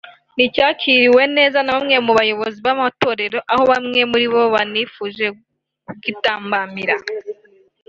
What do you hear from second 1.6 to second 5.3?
na bamwe mu bayobozi b’amatorero aho bamwe muri bo banifuje